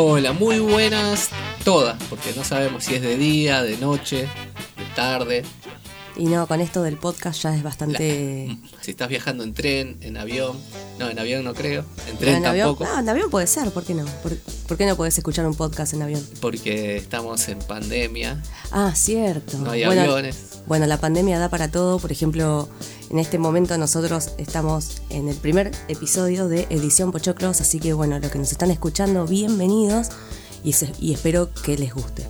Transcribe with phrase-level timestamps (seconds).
[0.00, 1.28] Hola, muy buenas
[1.64, 4.28] todas, porque no sabemos si es de día, de noche,
[4.76, 5.42] de tarde.
[6.16, 8.56] Y no, con esto del podcast ya es bastante...
[8.80, 10.56] Si estás viajando en tren, en avión,
[11.00, 13.48] no, en avión no creo, en No, tren en avión, tampoco, no, en avión puede
[13.48, 14.04] ser, ¿por qué no?
[14.22, 14.36] ¿Por,
[14.68, 16.24] por qué no podés escuchar un podcast en avión?
[16.40, 18.40] porque estamos en pandemia,
[18.70, 19.58] Ah, cierto.
[19.58, 20.57] no hay bueno, aviones.
[20.68, 21.98] Bueno, la pandemia da para todo.
[21.98, 22.68] Por ejemplo,
[23.10, 28.18] en este momento nosotros estamos en el primer episodio de Edición Pochoclos, así que bueno,
[28.18, 30.08] los que nos están escuchando, bienvenidos
[30.62, 32.26] y, se- y espero que les guste.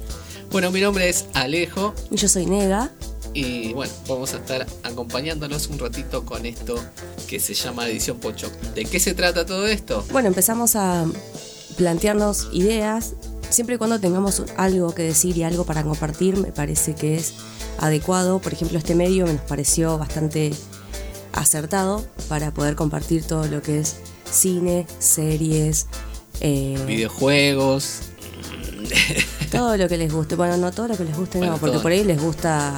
[0.52, 2.90] Bueno, mi nombre es Alejo Y Yo soy Nega.
[3.34, 6.76] y bueno, vamos a estar acompañándolos un ratito con esto
[7.28, 8.50] que se llama Edición Pocho.
[8.74, 10.04] ¿De qué se trata todo esto?
[10.12, 11.04] Bueno, empezamos a
[11.76, 13.14] plantearnos ideas.
[13.50, 17.34] Siempre y cuando tengamos algo que decir y algo para compartir, me parece que es
[17.78, 18.38] adecuado.
[18.40, 20.52] Por ejemplo, este medio me nos pareció bastante
[21.32, 23.96] acertado para poder compartir todo lo que es
[24.30, 25.86] cine, series,
[26.40, 28.00] eh, Videojuegos,
[29.50, 30.34] todo lo que les guste.
[30.36, 31.82] Bueno, no todo lo que les guste, Bueno, no, porque todo.
[31.82, 32.74] por ahí les gusta,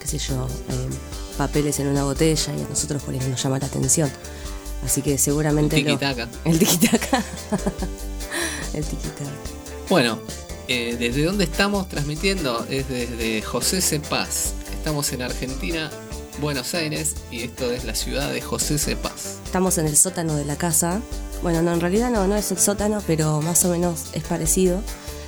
[0.00, 0.88] qué sé yo, eh,
[1.36, 4.10] papeles en una botella y a nosotros por ahí nos llama la atención.
[4.84, 5.76] Así que seguramente...
[5.80, 6.28] lo- tiki-taka.
[6.44, 7.22] El tiki-taka.
[8.74, 9.61] El tiki-taka.
[9.92, 10.18] Bueno,
[10.68, 12.64] eh, ¿desde dónde estamos transmitiendo?
[12.70, 14.54] Es desde José Cepaz.
[14.72, 15.90] Estamos en Argentina,
[16.40, 19.36] Buenos Aires, y esto es la ciudad de José Cepaz.
[19.44, 21.02] Estamos en el sótano de la casa.
[21.42, 24.80] Bueno, no, en realidad no, no es el sótano, pero más o menos es parecido.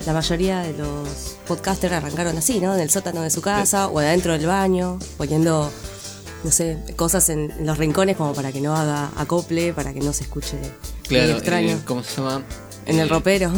[0.07, 2.75] La mayoría de los podcasters arrancaron así, ¿no?
[2.75, 5.70] En el sótano de su casa o adentro del baño, poniendo,
[6.42, 10.15] no sé, cosas en los rincones como para que no haga acople, para que no
[10.15, 10.57] se escuche
[11.07, 11.73] Claro, extraño.
[11.73, 12.42] eh, ¿cómo se llama?
[12.87, 13.53] En el Eh, ropero,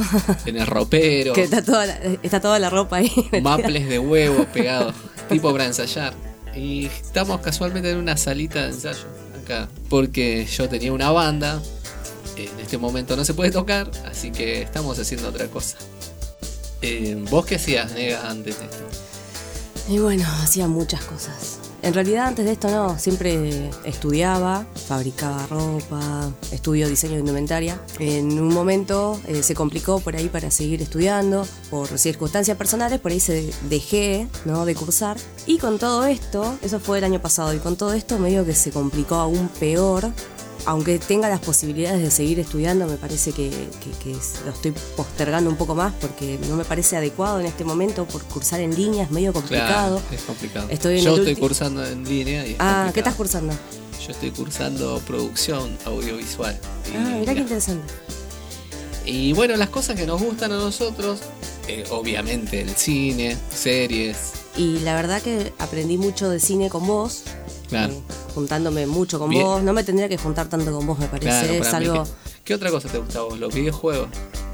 [0.45, 1.33] En el ropero.
[1.35, 3.11] que está toda, la, está toda la ropa ahí.
[3.43, 4.95] maples de huevo pegados,
[5.29, 6.15] tipo para ensayar.
[6.55, 9.06] Y estamos casualmente en una salita de ensayo
[9.43, 11.61] acá, porque yo tenía una banda,
[12.37, 15.77] en este momento no se puede tocar, así que estamos haciendo otra cosa.
[16.83, 18.84] Eh, ¿Vos qué hacías, Nega, antes de esto?
[19.89, 21.59] Y bueno, hacía muchas cosas.
[21.82, 27.81] En realidad antes de esto no, siempre estudiaba, fabricaba ropa, estudio diseño de indumentaria.
[27.98, 33.12] En un momento eh, se complicó por ahí para seguir estudiando, por circunstancias personales, por
[33.12, 34.64] ahí se dejé ¿no?
[34.64, 35.16] de cursar.
[35.47, 38.54] Y con todo esto, eso fue el año pasado, y con todo esto medio que
[38.54, 40.10] se complicó aún peor.
[40.66, 44.72] Aunque tenga las posibilidades de seguir estudiando, me parece que, que- que es- lo estoy
[44.97, 48.75] postergando un poco más porque no me parece adecuado en este momento por cursar en
[48.75, 49.99] línea, es medio complicado.
[50.00, 50.66] Claro, es complicado.
[50.69, 53.53] Estoy en yo estoy cursando en línea y es Ah, ¿qué estás cursando?
[54.05, 56.59] Yo estoy cursando producción audiovisual.
[56.97, 57.93] Ah, mirá qué interesante.
[59.05, 61.21] y bueno, las cosas que nos gustan a nosotros,
[61.69, 64.16] eh, obviamente el cine, series,
[64.56, 67.22] Y la verdad que aprendí mucho de cine con vos,
[67.69, 67.93] claro.
[67.93, 68.00] eh,
[68.37, 69.43] juntándome mucho con Bien.
[69.45, 69.63] vos.
[69.63, 71.29] No me tendría que juntar tanto con vos, me parece.
[71.31, 72.05] Claro, es mí algo.
[72.45, 73.39] ¿Qué otra cosa te gusta a vos?
[73.41, 74.09] Los videojuegos.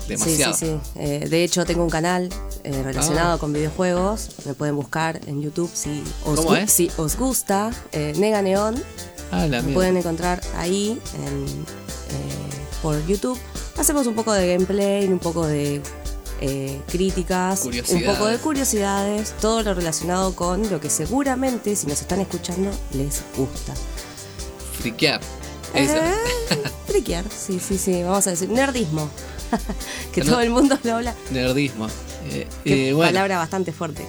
[0.08, 0.54] Demasiado.
[0.54, 1.00] Sí, sí, sí.
[1.00, 2.28] Eh, de hecho, tengo un canal
[2.64, 4.30] eh, relacionado con videojuegos.
[4.46, 6.72] Me pueden buscar en YouTube si os, ¿Cómo gu- es?
[6.72, 7.70] si os gusta.
[7.92, 8.80] Eh, Nega Neón.
[9.32, 11.64] Ah, la Me pueden encontrar ahí en,
[12.82, 13.38] por YouTube.
[13.78, 15.80] Hacemos un poco de gameplay, un poco de
[16.44, 22.00] eh, críticas, un poco de curiosidades, todo lo relacionado con lo que seguramente, si nos
[22.00, 23.72] están escuchando, les gusta.
[24.80, 25.20] Friquear.
[25.72, 25.94] Eso.
[25.94, 26.14] Eh,
[26.88, 29.08] friquear, sí, sí, sí, vamos a decir, nerdismo.
[30.12, 31.14] que todo el mundo lo habla.
[31.30, 31.86] Nerdismo.
[32.28, 34.04] Eh, Qué bueno, palabra bastante fuerte,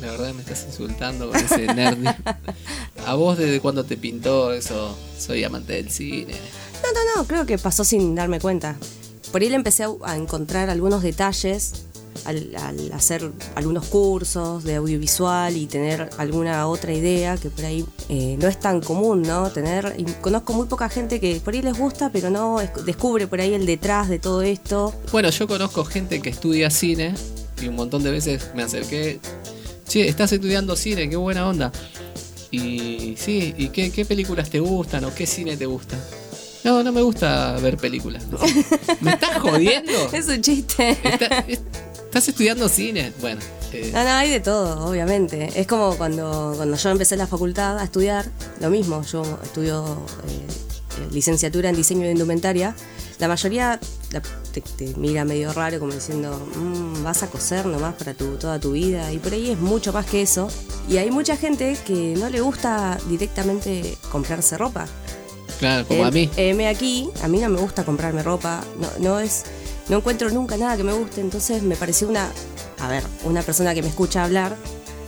[0.00, 2.14] la verdad me estás insultando con ese nerdismo.
[3.06, 4.96] ¿A vos desde cuándo te pintó eso?
[5.18, 6.34] Soy amante del cine.
[6.84, 8.76] No, no, no, creo que pasó sin darme cuenta.
[9.32, 11.72] Por ahí le empecé a, encontrar algunos detalles
[12.24, 17.84] al, al hacer algunos cursos de audiovisual y tener alguna otra idea que por ahí
[18.08, 19.50] eh, no es tan común, ¿no?
[19.50, 23.26] Tener, y conozco muy poca gente que por ahí les gusta, pero no es- descubre
[23.26, 24.94] por ahí el detrás de todo esto.
[25.12, 27.14] Bueno, yo conozco gente que estudia cine
[27.60, 29.20] y un montón de veces me acerqué.
[29.86, 31.70] Che, estás estudiando cine, qué buena onda.
[32.50, 35.96] Y sí, ¿y qué, qué películas te gustan o qué cine te gusta?
[36.66, 38.24] No, no me gusta ver películas.
[39.00, 39.92] ¿Me estás jodiendo?
[40.12, 40.98] Es un chiste.
[41.02, 41.60] Está- es-
[42.06, 43.12] ¿Estás estudiando cine?
[43.20, 43.40] Bueno,
[43.72, 45.48] eh, No, no, hay de todo, obviamente.
[45.54, 48.26] Es como cuando, cuando yo empecé la facultad a estudiar,
[48.60, 49.84] lo mismo, yo estudio
[50.26, 50.46] eh,
[51.02, 52.74] eh, licenciatura en diseño de indumentaria.
[53.20, 53.78] La mayoría
[54.10, 54.22] la-
[54.52, 58.58] te, te mira medio raro como diciendo, "Mm, vas a coser nomás para tu, toda
[58.58, 59.12] tu vida.
[59.12, 60.48] Y por ahí es mucho más que eso.
[60.88, 64.86] Y hay mucha gente que no le gusta directamente comprarse ropa.
[65.58, 66.30] Claro, como a Em- mí.
[66.36, 69.44] heme aquí, a mí no me gusta comprarme ropa, no, no es,
[69.88, 72.28] no encuentro nunca nada que me guste, entonces me pareció una,
[72.80, 74.56] a ver, una persona que me escucha hablar,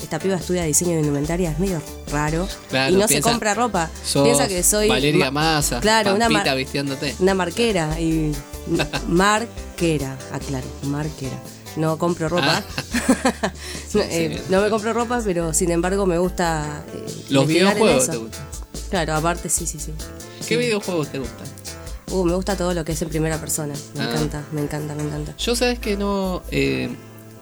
[0.03, 3.55] esta piba estudia diseño de indumentaria, es medio raro, Claro, y no piensa- se compra
[3.55, 7.15] ropa, piensa que soy Valeria ma- Massa, claro, una, mar- vistiéndote.
[7.19, 8.33] una marquera, y
[9.09, 11.37] marquera, aclaro, marquera.
[11.77, 12.63] No compro ropa.
[13.09, 13.53] Ah.
[13.95, 16.83] no, Sí, eh, no me compro ropa, pero sin embargo me gusta.
[16.93, 18.45] eh, Los videojuegos te gustan.
[18.91, 19.93] Claro, aparte sí, sí, sí.
[20.49, 21.47] ¿Qué videojuegos te gustan?
[22.11, 23.75] Uh, me gusta todo lo que es en primera persona.
[23.95, 24.11] Me Ah.
[24.11, 25.35] encanta, me encanta, me encanta.
[25.37, 26.43] Yo sabes que no.
[26.51, 26.89] eh,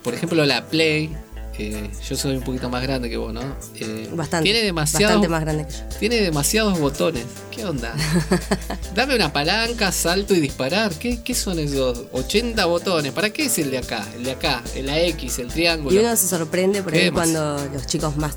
[0.03, 1.17] por ejemplo, la Play.
[1.59, 3.41] Eh, yo soy un poquito más grande que vos, ¿no?
[3.75, 4.45] Eh, Bastante.
[4.45, 5.99] Tiene demasiados, Bastante más grande que yo.
[5.99, 7.25] tiene demasiados botones.
[7.51, 7.95] ¿Qué onda?
[8.95, 10.93] Dame una palanca, salto y disparar.
[10.95, 13.13] ¿Qué, qué son esos 80 botones?
[13.13, 14.07] ¿Para qué es el de acá?
[14.17, 15.95] El de acá, la X, el triángulo.
[15.95, 18.37] Y uno se sorprende por ¿Qué ahí cuando los chicos más,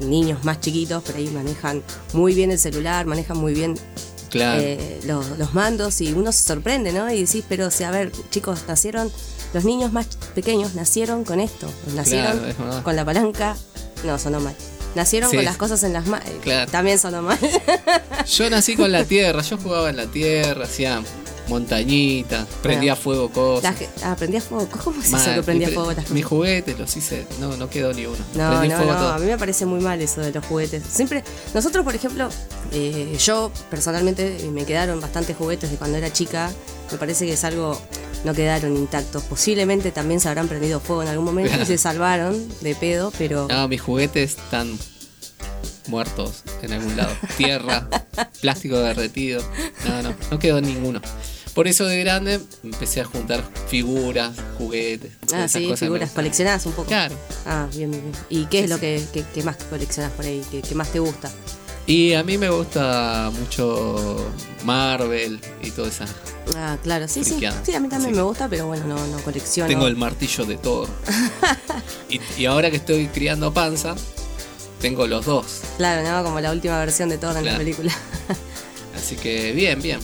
[0.00, 3.74] los niños más chiquitos, por ahí manejan muy bien el celular, manejan muy bien
[4.30, 4.60] Claro.
[4.60, 7.08] eh, los, los mandos y uno se sorprende, ¿no?
[7.12, 9.10] Y decís, pero o sea, a ver, chicos, nacieron,
[9.54, 12.82] los niños más pequeños nacieron con esto, nacieron Claro, es verdad.
[12.82, 13.56] con la palanca,
[14.04, 14.54] no, sonó mal.
[14.94, 15.36] Nacieron Sí.
[15.36, 16.70] con las cosas en las manos, Claro.
[16.70, 17.38] también sonó mal.
[18.26, 21.02] Yo nací con la tierra, yo jugaba en la tierra, hacía
[21.48, 23.76] montañitas, prendía fuego cosas.
[23.76, 26.96] Ge- ah, prendía fuego, ¿cómo es eso Mal, que prendía fuego las Mis juguetes los
[26.96, 28.16] hice, no, no quedó ni uno.
[28.34, 29.12] No, Prendí no, fuego no, todo.
[29.12, 30.82] a mí me parece muy mal eso de los juguetes.
[30.90, 31.22] Siempre,
[31.52, 32.28] nosotros, por ejemplo,
[32.72, 36.50] eh, yo personalmente eh, me quedaron bastantes juguetes de cuando era chica.
[36.94, 37.80] Me parece que es algo,
[38.24, 39.24] no quedaron intactos.
[39.24, 43.48] Posiblemente también se habrán prendido fuego en algún momento y se salvaron de pedo, pero
[43.50, 44.78] No, mis juguetes están
[45.88, 47.12] muertos en algún lado.
[47.36, 47.88] Tierra,
[48.40, 49.42] plástico derretido.
[49.88, 51.00] No, no, no quedó ninguno.
[51.52, 55.12] Por eso de grande empecé a juntar figuras, juguetes.
[55.32, 56.86] ah, sí, cosas figuras coleccionadas un poco.
[56.88, 57.16] Claro.
[57.46, 58.12] Ah, bien, bien.
[58.28, 60.44] ¿Y qué es Sí, lo que, que- que más coleccionas por ahí?
[60.50, 61.30] ¿Qué, qué más te gusta?
[61.86, 64.16] Y a mí me gusta mucho
[64.64, 66.06] Marvel y toda esa.
[66.56, 67.30] Ah, claro, sí, sí.
[67.32, 67.62] Friqueada.
[67.64, 69.68] Sí, a mí también me gusta, pero bueno, no, no colecciono.
[69.68, 70.88] Tengo el martillo de Thor.
[72.08, 73.94] y, y ahora que estoy criando panza,
[74.80, 75.46] tengo los dos.
[75.76, 76.24] Claro, ¿no?
[76.24, 77.58] Como la última versión de todo en la Claro.
[77.58, 77.92] película.
[78.96, 80.00] Así que bien, bien.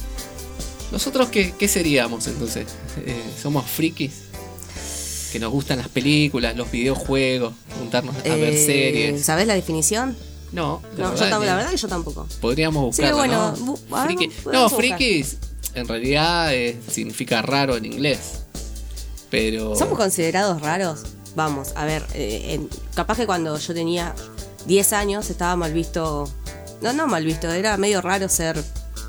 [0.92, 2.66] ¿Nosotros qué, qué seríamos entonces?
[3.06, 4.12] Eh, ¿Somos frikis?
[5.32, 9.24] Que nos gustan las películas, los videojuegos, juntarnos a ver Eh, series.
[9.24, 10.16] ¿Sabés la definición?
[10.52, 12.26] No, la No, yo verdad tam- que la verdad que yo tampoco.
[12.40, 13.74] Podríamos Sí, buscarlo, bueno, ¿no?
[13.76, 14.98] bu- a ver, Friki- No, buscar.
[15.74, 18.18] en realidad eh, significa raro en inglés.
[19.30, 19.76] Pero...
[19.76, 21.02] ¿Somos considerados raros?
[21.36, 24.14] Vamos, a ver, eh, en- capaz que cuando yo tenía
[24.66, 26.28] 10 años estaba mal visto.
[26.82, 28.60] No, no mal visto, era medio raro ser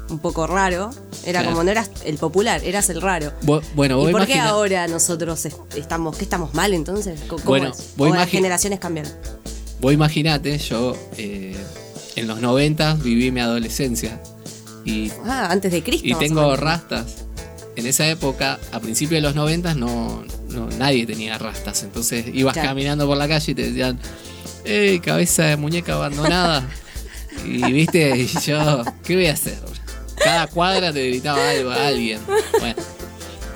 [0.10, 0.92] un poco raro.
[1.24, 1.52] Era Claro.
[1.56, 3.32] como no eras el popular, eras el raro.
[3.76, 7.20] Bueno, vos ¿Y por qué ahora nosotros est- estamos, qué estamos mal entonces?
[7.22, 7.94] ¿Cómo cómo Bueno, es?
[7.96, 9.12] vos ¿O las generaciones cambiaron?
[9.82, 11.56] Vos imaginate, yo eh,
[12.16, 14.22] en los 90 viví mi adolescencia
[14.86, 16.08] y, Ah, antes de Cristo.
[16.08, 17.26] y tengo rastas.
[17.76, 21.84] En esa época, a principios de los 90 no, no nadie tenía rastas.
[21.84, 22.70] Entonces ibas Claro.
[22.70, 24.00] caminando por la calle y te decían,
[24.66, 26.68] ¡Ey, cabeza de muñeca abandonada!
[27.46, 29.58] y viste, y yo, ¿qué voy a hacer?
[30.24, 32.20] Cada cuadra te gritaba algo a alguien.
[32.60, 32.76] Bueno,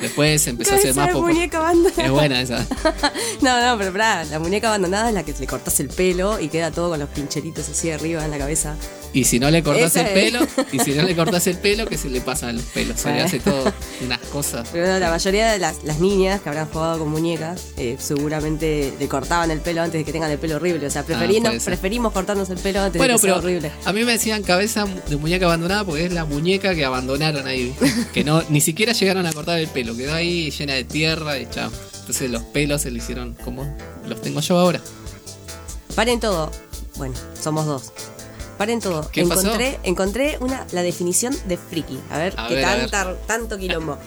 [0.01, 1.33] después empezó a ser más popular.
[1.33, 2.03] muñeca abandonada.
[2.05, 2.65] Es buena esa.
[3.41, 6.47] No, no, pero pará, la muñeca abandonada es la que le cortas el pelo y
[6.49, 8.75] queda todo con los pincheritos así arriba en la cabeza.
[9.13, 10.13] Y si no le cortás Esa el es.
[10.31, 12.99] pelo, y si no le cortás el pelo, que se le pasan los pelos.
[12.99, 13.71] Se le hace todo
[14.03, 14.67] unas cosas.
[14.73, 18.93] Pero no, la mayoría de las, las niñas que habrán jugado con muñecas eh, seguramente
[18.99, 20.85] le cortaban el pelo antes de que tengan el pelo horrible.
[20.87, 21.61] O sea, preferiendo- Ah, ser.
[21.63, 23.71] preferimos cortarnos el pelo antes Bueno, de que sea horrible.
[23.85, 27.73] a mí me decían cabeza de muñeca abandonada porque es la muñeca que abandonaron ahí.
[28.13, 29.84] Que no ni siquiera llegaron a cortar el pelo.
[29.93, 31.69] Quedó ahí llena de tierra y chao.
[31.99, 33.63] Entonces los pelos se le hicieron como
[34.07, 34.79] los tengo yo ahora.
[35.95, 36.51] Paren todo.
[36.95, 37.91] Bueno, somos dos.
[38.57, 39.09] Paren todo.
[39.11, 39.41] ¿Qué pasó?
[39.41, 41.99] encontré, encontré una, la definición de friki.
[42.09, 42.89] A ver, A qué ver, a ver.
[42.89, 43.97] tanta- tanto quilombo.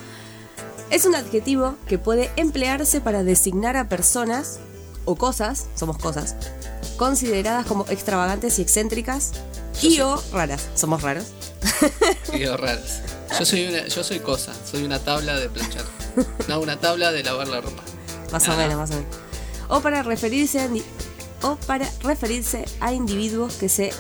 [0.91, 4.59] Es un adjetivo que puede emplearse para designar a personas
[5.05, 6.35] o cosas, somos cosas,
[6.97, 9.33] consideradas como extravagantes y excéntricas
[9.83, 10.67] y o raras.
[10.75, 11.25] Somos raros.
[12.33, 13.03] Qué raras.
[13.39, 15.85] Yo soy una, yo soy cosa, soy una tabla de planchar.
[16.49, 17.83] No, una tabla de lavar la ropa.
[18.33, 18.57] Más o Ah.
[18.57, 19.09] menos, más o menos.
[19.69, 20.69] O para referirse a,
[21.47, 23.93] o para referirse a individuos que se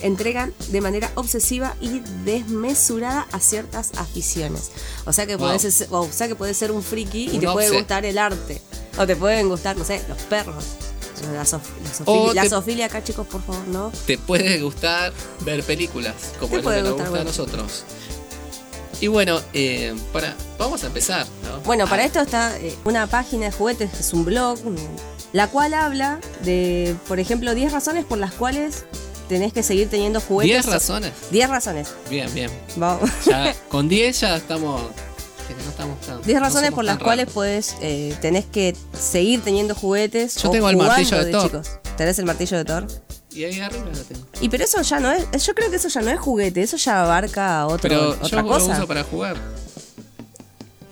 [0.00, 4.70] entregan de manera obsesiva y desmesurada a ciertas aficiones.
[5.04, 5.48] O sea que Wow.
[5.48, 8.60] podés o sea que podés ser un friki y Un te puede gustar el arte.
[8.98, 10.64] O te pueden gustar, no sé, los perros.
[11.32, 13.92] La, sof- la sofilia, O la te- sofilia acá, chicos, por favor, ¿no?
[14.06, 15.12] Te puede gustar
[15.42, 17.84] ver películas, como Te es lo que nos gusta a nosotros.
[19.02, 21.58] Y bueno, eh, para, vamos a empezar, ¿no?
[21.64, 24.76] Bueno, para Ah, esto está eh, una página de juguetes, que es un blog, un-
[25.32, 28.84] la cual habla de, por ejemplo, 10 razones por las cuales
[29.28, 30.64] tenés que seguir teniendo juguetes.
[30.64, 31.12] 10 razones.
[31.32, 31.88] 10 razones.
[32.08, 32.48] Bien, bien.
[32.76, 33.10] Vamos.
[33.26, 34.80] Ya, con 10 ya estamos.
[34.82, 37.34] no estamos tan- 10 no razones por las cuales raros.
[37.34, 40.36] podés, eh, tenés que seguir teniendo juguetes.
[40.36, 41.42] Yo o tengo el martillo de Thor.
[41.44, 41.70] chicos.
[41.96, 42.86] ¿Tenés el martillo de Thor?
[43.34, 44.26] Y ahí arriba lo tengo.
[44.40, 46.76] Y pero eso ya no es, yo creo que eso ya no es juguete, eso
[46.76, 48.72] ya abarca otro, Pero otra yo lo cosa.
[48.76, 49.36] uso para jugar.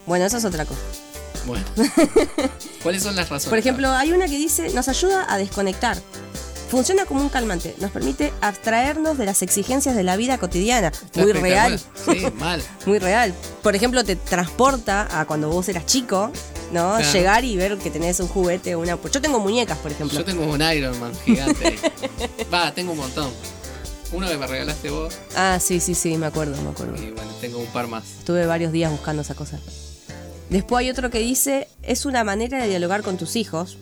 [0.06, 0.80] Bueno, eso es otra cosa.
[1.46, 1.64] Bueno.
[2.82, 3.48] ¿Cuáles son las razones?
[3.48, 5.98] Por ejemplo, hay una que dice, nos ayuda a desconectar.
[6.70, 10.88] Funciona como un calmante, nos permite abstraernos de las exigencias de la vida cotidiana.
[10.88, 11.80] Está Muy real.
[12.04, 12.62] Sí, mal.
[12.86, 13.34] Muy real.
[13.62, 16.30] Por ejemplo, te transporta a cuando vos eras chico,
[16.72, 16.96] ¿no?
[16.96, 17.12] Claro.
[17.12, 18.98] Llegar y ver que tenés un juguete o una.
[19.12, 20.18] Yo tengo muñecas, por ejemplo.
[20.18, 21.78] Yo tengo un Iron Man gigante.
[22.52, 23.30] Va, tengo un montón.
[24.12, 26.96] Uno que me regalaste vos Ah, sí, sí, sí, me acuerdo, me acuerdo.
[27.00, 28.04] y bueno, tengo un par más.
[28.18, 29.60] Estuve varios días buscando esa cosa.
[30.48, 33.78] Después hay otro que dice, es una manera de dialogar con tus hijos.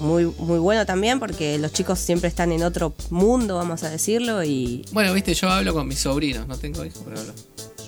[0.00, 4.44] Muy, muy bueno también porque los chicos siempre están en otro mundo, vamos a decirlo,
[4.44, 7.32] y Bueno, viste, yo hablo con mis sobrinos, no tengo hijos, pero hablo.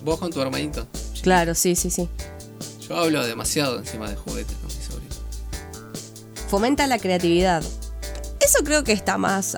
[0.02, 0.86] Vos con tu hermanito.
[1.22, 2.08] claro, sí, sí, sí.
[2.90, 5.20] Yo hablo demasiado encima de juguetes con mis sobrinos.
[6.48, 7.62] Fomenta la creatividad.
[8.40, 9.56] Eso creo que está más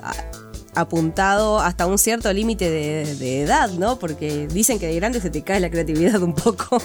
[0.75, 3.97] apuntado hasta un cierto límite de, de edad, ¿no?
[3.97, 6.79] Porque dicen que de grande se te cae la creatividad un poco.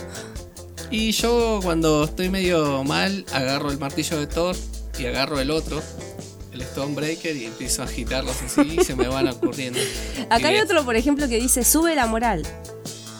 [0.90, 4.56] Y yo cuando estoy medio mal, agarro el martillo de Thor
[4.98, 5.82] y agarro el otro,
[6.50, 9.78] el Stonebreaker, y empiezo a agitarlos así y se me van ocurriendo.
[10.30, 12.42] Acá hay otro, por ejemplo, que dice, sube la moral.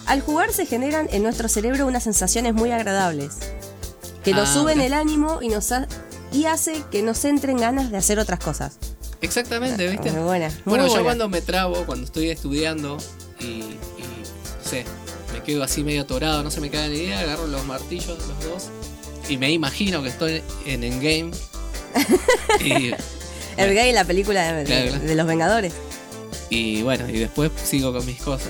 [0.08, 3.34] Al jugar se generan en nuestro cerebro unas sensaciones muy agradables,
[4.24, 5.86] que nos Ah, suben el ánimo y nos ha-
[6.32, 8.78] y hace que nos entren ganas de hacer otras cosas.
[9.20, 10.10] Exactamente, ¿viste?
[10.12, 10.48] Muy buena.
[10.64, 12.96] muy Bueno, yo cuando me trabo, cuando estoy estudiando
[13.38, 14.84] y, y, no sé,
[15.34, 18.44] me quedo así medio atorado, no se me cae ni idea, agarro los martillos, los
[18.48, 18.64] dos,
[19.28, 21.32] y me imagino que estoy en Endgame.
[22.64, 22.92] y,
[23.56, 25.72] El la película Claro, de los Vengadores.
[26.48, 28.48] y bueno, y después sigo con mis cosas.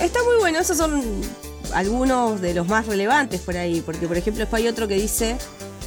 [0.00, 1.02] Está muy bueno, esos son
[1.74, 5.36] algunos de los más relevantes por ahí, porque por ejemplo después hay otro que dice,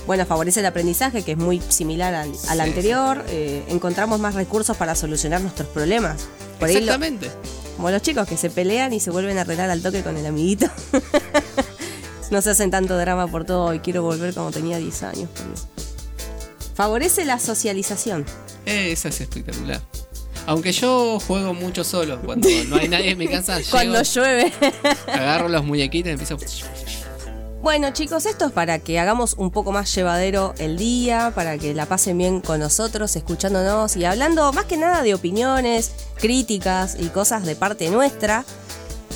[0.07, 4.35] bueno, favorece el aprendizaje, que es muy similar al, al Sí, anterior, eh, encontramos más
[4.35, 6.27] recursos para solucionar nuestros problemas.
[6.59, 7.31] Por ahí lo- Exactamente.
[7.75, 10.25] como los chicos que se pelean y se vuelven a arreglar al toque con el
[10.25, 10.67] amiguito.
[12.31, 15.29] no se hacen tanto drama por todo y quiero volver como tenía 10 años.
[16.75, 18.25] Favorece la socialización.
[18.65, 19.81] Esa es espectacular.
[20.45, 24.51] Aunque yo juego mucho solo, cuando no hay nadie en mi casa, llego, Cuando llueve.
[25.07, 26.37] agarro los muñequitos y empiezo.
[27.61, 31.73] Bueno chicos, esto es para que hagamos un poco más llevadero el día, para que
[31.73, 37.05] la pasen bien con nosotros, escuchándonos y hablando más que nada de opiniones, críticas y
[37.07, 38.43] cosas de parte nuestra.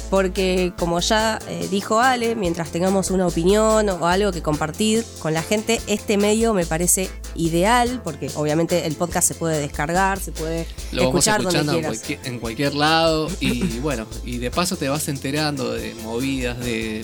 [0.09, 5.33] Porque como ya eh, dijo Ale, mientras tengamos una opinión o algo que compartir con
[5.33, 10.31] la gente, este medio me parece ideal, porque obviamente el podcast se puede descargar, se
[10.31, 11.97] puede Lo vamos escuchar donde escuchando quieras.
[11.97, 17.03] cualquier, en cualquier lado y bueno, y de paso te vas enterando de movidas de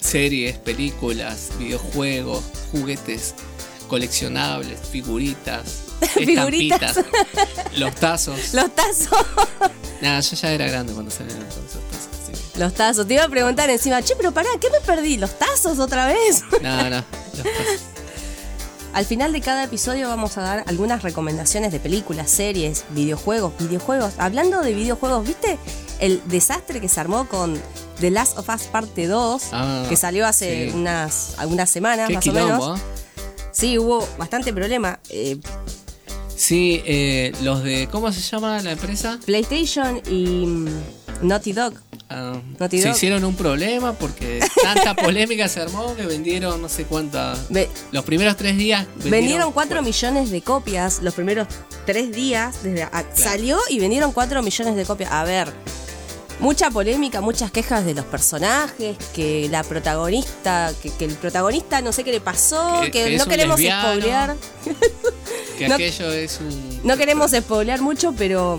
[0.00, 3.34] series, películas, videojuegos, juguetes
[3.88, 5.82] coleccionables, figuritas,
[6.14, 6.96] Figuritas.
[6.96, 8.54] estampitas, los tazos.
[8.54, 9.26] Los tazos,
[10.00, 12.15] Nada, yo ya era grande cuando salieron todos esos tazos.
[12.58, 13.06] Los tazos.
[13.06, 15.16] Te iba a preguntar encima, che, pero pará, ¿qué me perdí?
[15.16, 16.42] ¿Los tazos otra vez?
[16.62, 17.04] No, no, los
[17.42, 17.80] tazos.
[18.92, 24.14] Al final de cada episodio vamos a dar algunas recomendaciones de películas, series, videojuegos, videojuegos.
[24.16, 25.58] Hablando de videojuegos, ¿viste
[25.98, 27.60] el desastre que se armó con
[28.00, 29.42] The Last of Us Parte 2?
[29.52, 30.74] Ah, que salió hace sí.
[30.76, 32.48] unas algunas semanas Qué más o menos.
[32.58, 32.80] quilombo, ¿eh?
[33.52, 34.98] Sí, hubo bastante problema.
[35.10, 35.38] Eh,
[36.36, 37.88] Sí, eh, los de.
[37.90, 39.18] ¿Cómo se llama la empresa?
[39.24, 40.68] PlayStation y mm,
[41.22, 41.74] Naughty Dog.
[42.08, 42.96] Ah, Naughty se Dog.
[42.96, 47.38] hicieron un problema porque tanta polémica se armó que vendieron no sé cuántas.
[47.90, 51.48] Los primeros tres días vendieron 4 millones de copias los primeros
[51.84, 52.62] 3 días.
[52.62, 55.10] Desde a- Salió y vendieron 4 millones de copias.
[55.10, 55.48] A ver,
[56.38, 61.92] mucha polémica, muchas quejas de los personajes, que la protagonista, que, que el protagonista no
[61.92, 63.88] sé qué le pasó, Que- que, que es no queremos lesbiano.
[63.88, 64.36] spoilear.
[65.58, 66.80] Que no- aquello es un.
[66.84, 68.58] No queremos spoilear mucho, pero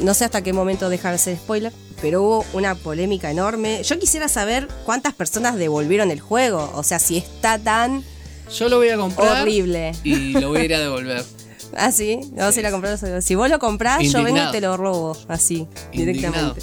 [0.00, 1.72] no sé hasta qué momento dejar de ser spoiler.
[2.06, 3.82] Pero hubo una polémica enorme.
[3.82, 6.70] Yo quisiera saber cuántas personas devolvieron el juego.
[6.76, 8.04] O sea, si está tan
[8.56, 9.42] Yo lo voy a comprar.
[9.42, 9.90] horrible.
[10.04, 11.24] Y lo voy a ir a devolver.
[11.76, 13.20] Ah, sí, vamos a ir a comprarlo.
[13.20, 15.18] Si vos lo comprás, yo vengo y te lo robo.
[15.26, 16.54] Así, Indignado.
[16.54, 16.62] directamente.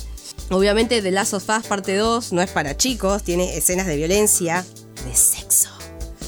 [0.50, 4.66] Obviamente, The Last of Us parte 2 no es para chicos, tiene escenas de violencia,
[5.06, 5.70] de sexo.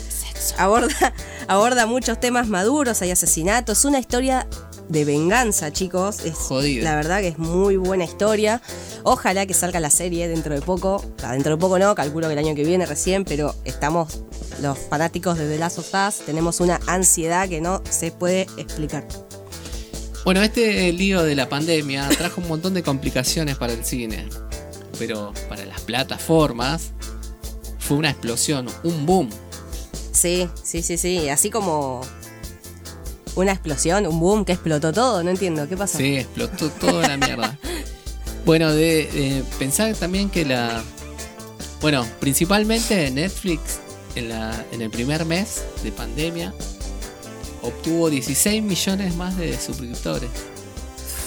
[0.10, 0.56] Sexo.
[0.58, 1.14] Aborda,
[1.48, 4.46] aborda muchos temas maduros, hay asesinatos, es una historia
[4.90, 6.20] de venganza, chicos.
[6.26, 6.84] Es, Jodida.
[6.84, 8.62] La verdad que es muy buena historia.
[9.04, 10.96] Ojalá que salga la serie dentro de poco.
[10.96, 14.22] O sea, dentro de poco no, calculo que el año que viene recién, pero estamos,
[14.62, 19.08] los fanáticos de The Last of Us, tenemos una ansiedad que no se puede explicar.
[20.24, 24.28] Bueno, este lío de la pandemia trajo un montón de complicaciones para el cine.
[24.98, 26.94] Pero para las plataformas
[27.80, 29.30] fue una explosión, un boom.
[30.12, 31.30] Sí, sí, sí, sí.
[31.30, 32.02] Así como
[33.36, 35.24] una explosión, un boom que explotó todo.
[35.24, 35.98] No entiendo, ¿qué pasó?
[35.98, 37.58] Sí, explotó toda la mierda.
[38.46, 40.84] Bueno, de, de pensar también que la.
[41.82, 43.80] Bueno, principalmente Netflix
[44.16, 46.54] en, la, en el primer mes de pandemia
[47.62, 50.30] obtuvo 16 millones más de suscriptores.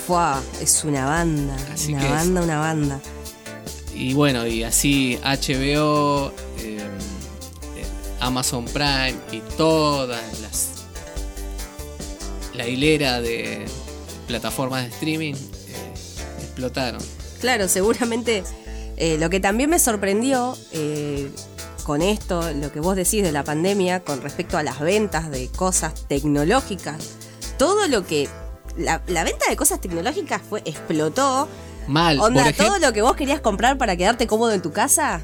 [0.06, 3.00] Fua, es una banda, Así una es- banda, una banda.
[3.94, 6.28] Y bueno, y así HBO,
[6.60, 6.78] eh,
[7.76, 7.84] eh,
[8.20, 10.77] Amazon Prime y todas las.
[12.58, 13.66] La hilera de
[14.26, 15.94] plataformas de streaming eh,
[16.40, 17.00] explotaron.
[17.40, 18.42] Claro, seguramente
[18.96, 21.30] eh, lo que también me sorprendió eh,
[21.84, 25.46] con esto, lo que vos decís de la pandemia con respecto a las ventas de
[25.46, 26.96] cosas tecnológicas,
[27.58, 28.28] todo lo que...
[28.76, 31.48] La, la venta de cosas tecnológicas fue explotó.
[31.86, 32.18] Mal.
[32.18, 35.22] Onda, por, todo lo que vos querías comprar para quedarte cómodo en tu casa,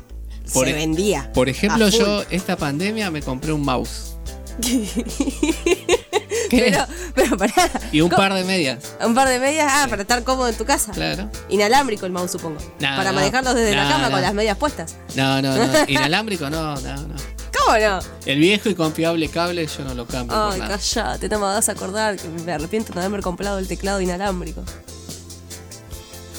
[0.53, 1.33] Por se e- vendía.
[1.33, 4.15] por ejemplo, yo esta pandemia me compré un mouse.
[7.15, 7.53] Pero, pero.
[7.93, 8.23] Y un ¿cómo?
[8.23, 8.79] par de medias.
[9.05, 9.91] Un par de medias, ah, Sí.
[9.91, 10.93] para estar cómodo en tu casa.
[10.93, 11.31] Claro.
[11.49, 12.59] Inalámbrico el mouse, supongo.
[12.81, 13.15] No, para no.
[13.15, 14.97] manejarlos desde la cama con las medias puestas.
[15.15, 15.73] No, no, no.
[15.89, 17.15] Inalámbrico, no, no, no.
[17.57, 18.01] ¿Cómo no?
[18.27, 20.77] El viejo y confiable cable yo no lo cambio por Ay, nada.
[20.77, 24.01] callate, no me vas a acordar que me arrepiento de no haber comprado el teclado
[24.01, 24.65] inalámbrico.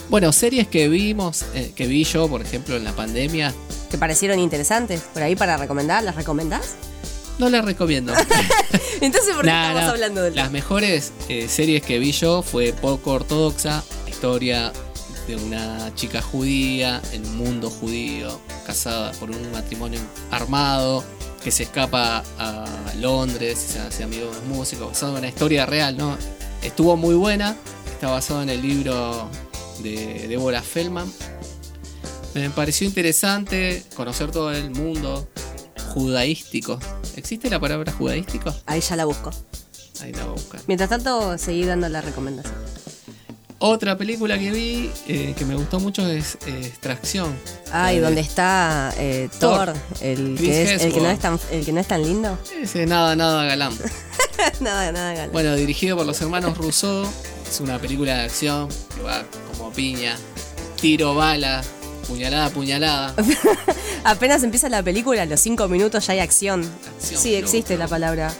[0.09, 3.53] Bueno, series que vimos, eh, que vi yo, por ejemplo, en la pandemia,
[3.89, 5.01] ¿Te parecieron interesantes?
[5.13, 6.75] Por ahí para recomendar, ¿las recomendás?
[7.37, 8.13] No las recomiendo.
[9.01, 12.73] Entonces, ¿por qué Nah, estamos hablando de Las mejores eh, series que vi yo fue
[12.73, 14.71] poco ortodoxa, historia
[15.27, 19.99] de una chica judía en un mundo judío, casada por un matrimonio
[20.31, 21.03] armado,
[21.43, 22.65] que se escapa a
[22.99, 26.17] Londres y se hace amigo de unos músicos, basado en una historia real, ¿no?
[26.61, 27.55] Estuvo muy buena,
[27.91, 29.29] está basado en el libro
[29.79, 31.11] de Deborah Feldman.
[32.33, 35.27] Me pareció interesante conocer todo el mundo
[35.95, 36.77] judaístico.
[37.15, 38.53] ¿Existe la palabra judaístico?
[38.65, 39.31] Ahí ya la busco.
[40.01, 40.61] Ahí la voy a buscar.
[40.67, 42.53] Mientras tanto, seguí dando la recomendación.
[43.59, 47.33] Otra película que vi eh, que me gustó mucho es eh, Extracción.
[47.71, 49.77] Ay, donde está eh, Thor, Thor.
[50.01, 52.37] el, Chris que es, el, que no es tan, el que no es tan lindo.
[52.61, 53.73] Ese nada, nada galán.
[54.59, 55.31] nada, nada, gana.
[55.31, 57.07] Bueno, dirigido por los hermanos Rousseau.
[57.49, 59.23] Es una película de acción que va
[59.57, 60.17] como piña.
[60.81, 61.63] Tiro, bala,
[62.07, 63.15] puñalada, puñalada.
[64.03, 66.61] Apenas empieza la película, a los cinco minutos ya hay acción.
[66.97, 68.31] Acción, sí, existe la palabra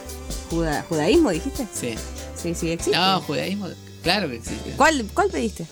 [0.50, 1.66] juda- judaísmo, dijiste.
[1.74, 1.96] Sí.
[2.42, 2.98] Sí, sí, existe.
[2.98, 3.68] No, judaísmo,
[4.04, 4.72] claro que existe.
[4.78, 5.66] ¿Cuál, ¿Cuál pediste?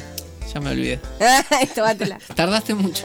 [0.53, 0.99] Ya me olvidé.
[2.35, 3.03] Tardaste mucho.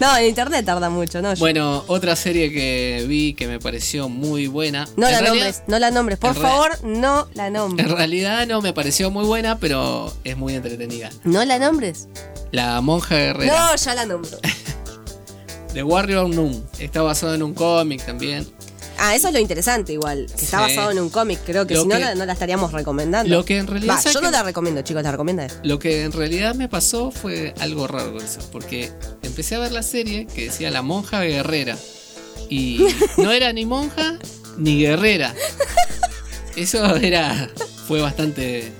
[0.00, 1.32] No, en internet tarda mucho, ¿no?
[1.34, 4.84] yo- Bueno, otra serie que vi que me pareció muy buena.
[4.96, 6.18] no En la realidad- nombres, no la nombres.
[6.18, 7.90] Por en real- favor, no la En nombres.
[7.90, 11.10] realidad no me pareció muy buena, pero es muy entretenida.
[11.24, 12.08] ¿No la nombres?
[12.52, 13.70] La monja guerrera.
[13.70, 14.38] No, ya la nombro.
[15.74, 16.64] The Warrior Nun.
[16.78, 18.46] Está basado en un cómic también.
[18.98, 20.26] Ah, eso es lo interesante igual.
[20.36, 20.74] Que está Sí.
[20.76, 21.40] basado en un cómic.
[21.44, 23.34] Creo que Lo si no, la, no la estaríamos recomendando.
[23.34, 23.94] Lo que en realidad.
[23.94, 25.46] Va, ¿sabes yo no la recomiendo, chicos, la recomienda.
[25.64, 28.40] Lo que en realidad me pasó fue algo raro eso.
[28.52, 31.76] Porque empecé a ver la serie que decía La monja guerrera.
[32.50, 32.84] Y
[33.16, 34.18] no era ni monja
[34.58, 35.34] ni guerrera.
[36.56, 37.48] Eso era.
[37.88, 38.70] fue bastante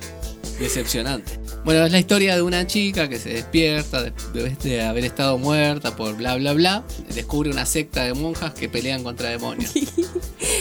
[0.61, 1.40] decepcionante.
[1.64, 5.94] Bueno, es la historia de una chica que se despierta después de haber estado muerta
[5.94, 6.83] por bla bla bla.
[7.14, 9.70] Descubre una secta de monjas que pelean contra demonios.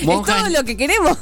[0.01, 1.17] Es Monjas, todo lo que queremos.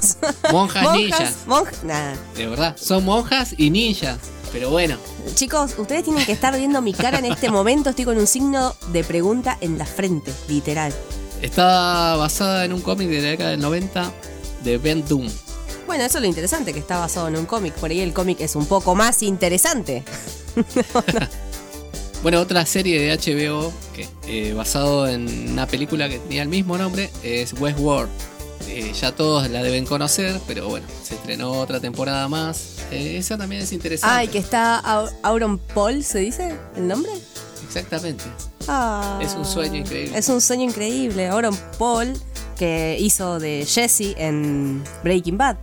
[0.51, 1.33] monjas ninjas.
[1.47, 1.83] monjas.
[1.83, 2.15] Nada.
[2.37, 4.17] De verdad, son monjas y ninjas.
[4.53, 4.97] Pero bueno,
[5.35, 7.89] Chicos, ustedes tienen que estar viendo mi cara en este momento.
[7.89, 10.93] Estoy con un signo de pregunta en la frente, literal.
[11.41, 14.11] está basada en un cómic de la década del 90
[14.63, 15.29] de Ben Doom.
[15.89, 17.73] Bueno, eso es lo interesante, que está basado en un cómic.
[17.73, 20.03] Por ahí el cómic es un poco más interesante.
[22.21, 26.77] Bueno, otra serie de HBO que eh, basado en una película que tenía el mismo
[26.77, 28.09] nombre es Westworld.
[28.67, 32.79] Eh, ya todos la deben conocer, pero bueno, se estrenó otra temporada más.
[32.91, 34.13] Eh, esa también es interesante.
[34.13, 37.11] Ay, que está Au- Auron Paul, ¿se dice el nombre?
[37.65, 38.25] Exactamente.
[38.67, 40.17] Ah, Es un sueño increíble.
[40.17, 41.29] Es un sueño increíble.
[41.29, 42.11] Auron Paul,
[42.57, 45.55] que hizo de Jesse en Breaking Bad.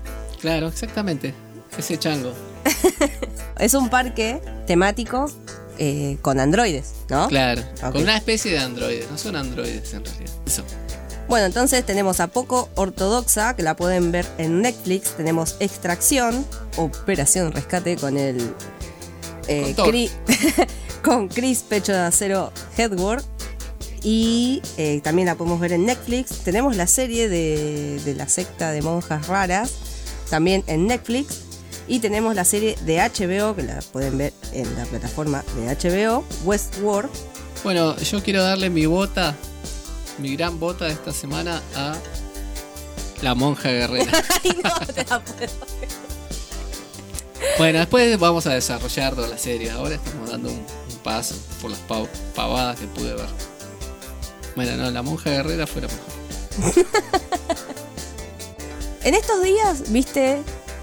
[0.47, 1.35] Claro, exactamente.
[1.77, 2.33] Ese chango.
[3.59, 5.31] Es un parque temático
[5.79, 7.27] eh, con androides, ¿no?
[7.29, 7.63] Claro.
[7.81, 9.11] Con una especie de androides.
[9.11, 10.31] No son androides en realidad.
[10.47, 10.63] Eso.
[11.27, 15.17] Bueno, entonces tenemos a Poco Ortodoxa, que la pueden ver en Netflix.
[15.17, 18.53] Tenemos Extracción, Operación Rescate con el.
[19.49, 19.89] eh, Con.
[19.91, 20.11] Cri-
[21.03, 23.25] con Chris Pecho de Acero Headward.
[24.03, 26.45] Y eh, también la podemos ver en Netflix.
[26.45, 29.73] Tenemos la serie de, de la secta de monjas raras,
[30.31, 31.43] también en Netflix.
[31.89, 36.25] Y tenemos la serie de HBO, que la pueden ver en la plataforma de HBO,
[36.45, 37.11] Westworld.
[37.62, 39.37] Bueno, yo quiero darle mi bota,
[40.19, 41.95] mi gran bota de esta semana a
[43.23, 44.11] la monja guerrera.
[44.45, 45.53] Ay, no, te la puedo.
[47.59, 49.71] bueno, después vamos a desarrollar toda la serie.
[49.71, 53.29] Ahora estamos dando un, un paso por las pa- pavadas que pude ver.
[54.57, 56.87] Bueno, no, la monja guerrera fue la mejor.
[59.07, 60.38] En estos días viste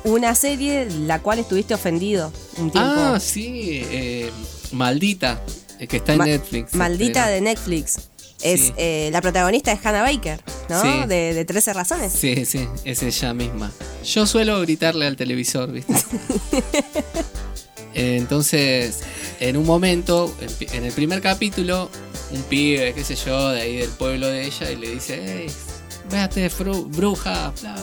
[0.05, 2.79] una serie la cual estuviste ofendido un tiempo.
[2.89, 4.31] Ah, sí, eh,
[4.71, 5.41] Maldita,
[5.79, 6.73] eh, que está en Ma- Netflix.
[6.73, 7.97] Maldita Este, de Netflix.
[8.41, 8.73] Es Sí.
[8.77, 10.81] eh, la protagonista es Hannah Baker, ¿no?
[10.81, 10.88] Sí.
[11.07, 12.13] De, de 13 razones.
[12.13, 13.71] Sí, sí, es ella misma.
[14.05, 15.93] Yo suelo gritarle al televisor, ¿viste?
[17.93, 19.01] Entonces,
[19.41, 21.89] en un momento, en el primer capítulo,
[22.31, 25.51] un pibe, qué sé yo, de ahí del pueblo de ella, y le dice, hey,
[26.09, 26.49] véate,
[26.88, 27.75] bruja, bla.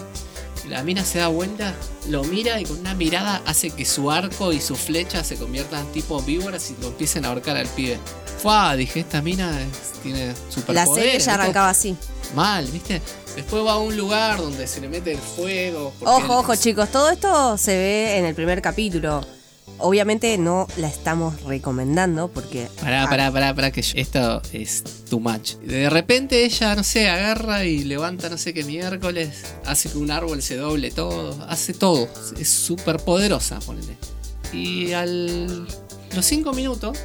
[0.68, 1.74] La mina se da vuelta,
[2.08, 5.84] lo mira y con una mirada hace que su arco y su flecha se conviertan
[5.92, 7.98] tipo víboras y lo empiecen a ahorcar al pibe.
[8.42, 9.58] Fua, dije, esta mina
[10.02, 11.96] tiene super La serie ya arrancaba así.
[12.34, 13.00] mal, ¿viste?
[13.36, 15.92] Después va a un lugar donde se le mete el fuego.
[16.00, 19.24] Ojo, él- ojo, chicos, todo esto se ve en el primer capítulo.
[19.80, 22.68] Obviamente no la estamos recomendando porque.
[22.80, 25.54] Pará, pará, pará, pará, que esto es too much.
[25.56, 29.30] De repente ella, no sé, agarra y levanta no sé qué miércoles,
[29.64, 32.08] hace que un árbol se doble todo, hace todo.
[32.38, 33.96] Es súper poderosa, ponele.
[34.52, 35.66] Y al
[36.14, 36.98] los cinco minutos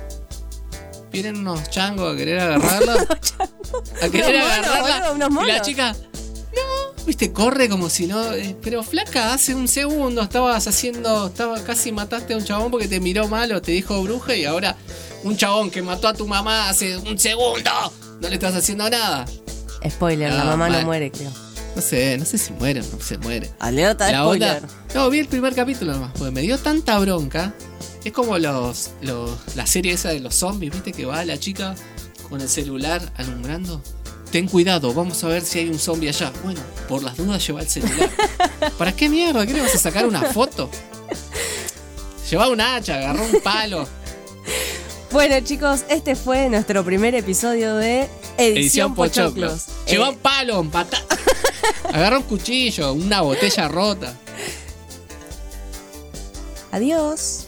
[1.12, 2.94] vienen unos changos a querer agarrarla.
[4.02, 5.10] a querer Unos monos, agarrarla.
[5.12, 5.96] boludo, unos y la chica,
[7.06, 8.34] viste, corre como si no.
[8.34, 11.28] eh, pero flaca, hace un segundo estabas haciendo.
[11.28, 14.46] Estaba, casi mataste a un chabón porque te miró mal o te dijo bruja y
[14.46, 14.76] ahora
[15.24, 17.72] un chabón que mató a tu mamá hace un segundo.
[18.22, 19.26] No le estás haciendo nada.
[19.90, 21.32] Spoiler, la Ah, mamá no muere, creo.
[21.76, 23.52] No sé, no sé si muere o no se muere.
[23.60, 24.64] Alerta La spoiler.
[24.64, 24.68] onda.
[24.94, 27.54] No, vi el primer capítulo nomás, porque me dio tanta bronca.
[28.06, 30.92] Es como los, los la serie esa de los zombies, ¿viste?
[30.94, 31.76] Que va la chica
[32.30, 33.82] con el celular alumbrando.
[34.36, 36.30] Ten cuidado, vamos a ver si hay un zombie allá.
[36.44, 38.10] Bueno, por las dudas lleva el celular.
[38.78, 39.46] ¿Para qué mierda?
[39.48, 40.70] ¿Qué le vas a sacar una foto?
[42.30, 43.88] Lleva un hacha, agarró un palo.
[45.10, 49.52] Bueno, chicos, este fue nuestro primer episodio de Edición, Edición Pochoclos.
[49.64, 49.88] Pochoclos.
[49.88, 51.02] Lleva Eh, un palo, un pata.
[51.94, 54.14] Agarró un cuchillo, una botella rota.
[56.74, 57.45] adiós.